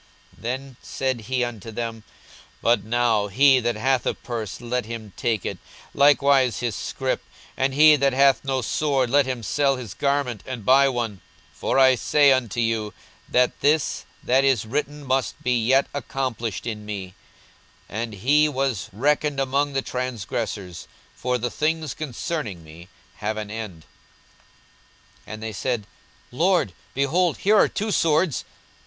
42:022:036 0.35 0.41
Then 0.41 0.75
said 0.81 1.19
he 1.21 1.43
unto 1.43 1.69
them, 1.69 2.03
But 2.59 2.83
now, 2.83 3.27
he 3.27 3.59
that 3.59 3.75
hath 3.75 4.07
a 4.07 4.15
purse, 4.15 4.59
let 4.59 4.85
him 4.87 5.13
take 5.15 5.45
it, 5.45 5.59
and 5.59 5.59
likewise 5.93 6.59
his 6.59 6.75
scrip: 6.75 7.23
and 7.55 7.75
he 7.75 7.95
that 7.95 8.11
hath 8.11 8.43
no 8.43 8.63
sword, 8.63 9.11
let 9.11 9.27
him 9.27 9.43
sell 9.43 9.75
his 9.75 9.93
garment, 9.93 10.41
and 10.47 10.65
buy 10.65 10.89
one. 10.89 11.21
42:022:037 11.53 11.57
For 11.59 11.77
I 11.77 11.93
say 11.93 12.31
unto 12.31 12.59
you, 12.59 12.93
that 13.29 13.59
this 13.61 14.05
that 14.23 14.43
is 14.43 14.65
written 14.65 15.05
must 15.05 15.35
yet 15.43 15.43
be 15.43 15.71
accomplished 15.93 16.65
in 16.65 16.83
me, 16.83 17.13
And 17.87 18.13
he 18.13 18.49
was 18.49 18.89
reckoned 18.91 19.39
among 19.39 19.73
the 19.73 19.83
transgressors: 19.83 20.87
for 21.13 21.37
the 21.37 21.51
things 21.51 21.93
concerning 21.93 22.63
me 22.63 22.89
have 23.17 23.37
an 23.37 23.51
end. 23.51 23.85
42:022:038 25.27 25.33
And 25.33 25.43
they 25.43 25.53
said, 25.53 25.85
Lord, 26.31 26.73
behold, 26.95 27.37
here 27.37 27.55
are 27.57 27.69
two 27.69 27.91
swords. 27.91 28.45